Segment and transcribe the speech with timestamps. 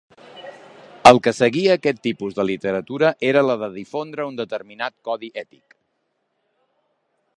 [1.09, 5.81] El que seguia aquest tipus de literatura era la de difondre un determinat codi ètic.